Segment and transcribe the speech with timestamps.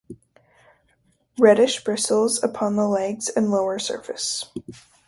[1.37, 4.45] Reddish bristles upon the legs and lower surface.